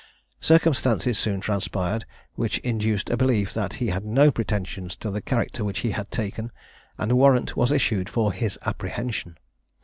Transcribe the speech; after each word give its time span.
Circumstances 0.39 1.19
soon 1.19 1.41
transpired, 1.41 2.05
which 2.33 2.57
induced 2.63 3.11
a 3.11 3.17
belief 3.17 3.53
that 3.53 3.75
he 3.75 3.89
had 3.89 4.03
no 4.03 4.31
pretensions 4.31 4.95
to 4.95 5.11
the 5.11 5.21
character 5.21 5.63
which 5.63 5.81
he 5.81 5.91
had 5.91 6.09
taken, 6.09 6.51
and 6.97 7.11
a 7.11 7.15
warrant 7.15 7.55
was 7.55 7.71
issued 7.71 8.09
for 8.09 8.33
his 8.33 8.57
apprehension. 8.65 9.37